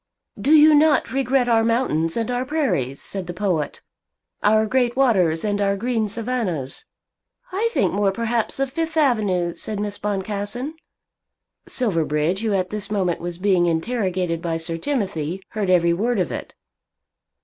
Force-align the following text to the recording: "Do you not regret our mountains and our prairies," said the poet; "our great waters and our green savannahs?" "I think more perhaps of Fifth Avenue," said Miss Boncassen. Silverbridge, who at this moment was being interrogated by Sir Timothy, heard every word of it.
"Do 0.41 0.49
you 0.51 0.73
not 0.73 1.13
regret 1.13 1.47
our 1.47 1.63
mountains 1.63 2.17
and 2.17 2.31
our 2.31 2.43
prairies," 2.43 2.99
said 2.99 3.27
the 3.27 3.35
poet; 3.35 3.83
"our 4.41 4.65
great 4.65 4.95
waters 4.95 5.45
and 5.45 5.61
our 5.61 5.77
green 5.77 6.09
savannahs?" 6.09 6.85
"I 7.51 7.69
think 7.71 7.93
more 7.93 8.11
perhaps 8.11 8.59
of 8.59 8.71
Fifth 8.71 8.97
Avenue," 8.97 9.53
said 9.53 9.79
Miss 9.79 9.99
Boncassen. 9.99 10.73
Silverbridge, 11.67 12.39
who 12.39 12.53
at 12.53 12.71
this 12.71 12.89
moment 12.89 13.21
was 13.21 13.37
being 13.37 13.67
interrogated 13.67 14.41
by 14.41 14.57
Sir 14.57 14.79
Timothy, 14.79 15.43
heard 15.49 15.69
every 15.69 15.93
word 15.93 16.17
of 16.19 16.31
it. 16.31 16.55